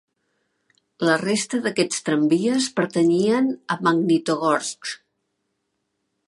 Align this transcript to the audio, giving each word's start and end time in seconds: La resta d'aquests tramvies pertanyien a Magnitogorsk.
La 1.09 1.17
resta 1.23 1.59
d'aquests 1.65 2.01
tramvies 2.09 2.69
pertanyien 2.79 3.53
a 3.77 3.79
Magnitogorsk. 3.89 4.95